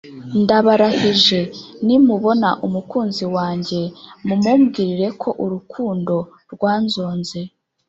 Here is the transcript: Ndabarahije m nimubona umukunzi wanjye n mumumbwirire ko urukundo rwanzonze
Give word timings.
Ndabarahije 0.41 1.39
m 1.47 1.49
nimubona 1.85 2.49
umukunzi 2.67 3.25
wanjye 3.35 3.79
n 3.89 3.91
mumumbwirire 4.27 5.07
ko 5.21 5.29
urukundo 5.43 6.15
rwanzonze 6.53 7.39